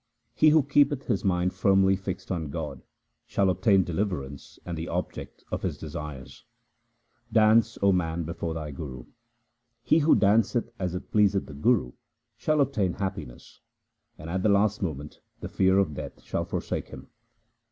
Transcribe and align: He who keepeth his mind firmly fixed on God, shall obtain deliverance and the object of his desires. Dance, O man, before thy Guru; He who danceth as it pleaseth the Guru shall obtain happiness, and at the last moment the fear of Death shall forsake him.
He 0.33 0.49
who 0.49 0.63
keepeth 0.63 1.03
his 1.03 1.23
mind 1.23 1.53
firmly 1.53 1.95
fixed 1.95 2.31
on 2.31 2.49
God, 2.49 2.81
shall 3.27 3.51
obtain 3.51 3.83
deliverance 3.83 4.57
and 4.65 4.75
the 4.75 4.87
object 4.87 5.43
of 5.51 5.61
his 5.61 5.77
desires. 5.77 6.43
Dance, 7.31 7.77
O 7.83 7.91
man, 7.91 8.23
before 8.23 8.55
thy 8.55 8.71
Guru; 8.71 9.05
He 9.83 9.99
who 9.99 10.15
danceth 10.15 10.71
as 10.79 10.95
it 10.95 11.11
pleaseth 11.11 11.45
the 11.45 11.53
Guru 11.53 11.91
shall 12.35 12.61
obtain 12.61 12.93
happiness, 12.93 13.61
and 14.17 14.27
at 14.27 14.41
the 14.41 14.49
last 14.49 14.81
moment 14.81 15.19
the 15.39 15.47
fear 15.49 15.77
of 15.77 15.93
Death 15.93 16.23
shall 16.23 16.45
forsake 16.45 16.87
him. 16.87 17.05